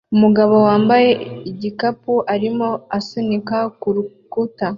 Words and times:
Umugabo 0.15 0.55
wambaye 0.67 1.09
igikapu 1.51 2.13
arimo 2.33 2.69
asunika 2.97 3.57
kurukuta 3.81 4.67